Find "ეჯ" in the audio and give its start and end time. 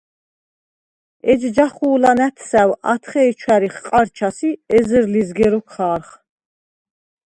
1.31-1.41